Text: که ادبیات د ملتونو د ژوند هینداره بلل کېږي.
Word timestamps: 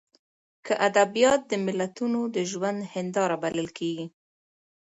که 0.65 0.73
ادبیات 0.87 1.41
د 1.47 1.53
ملتونو 1.65 2.19
د 2.35 2.37
ژوند 2.51 2.79
هینداره 2.93 3.37
بلل 3.43 3.67
کېږي. 3.77 4.07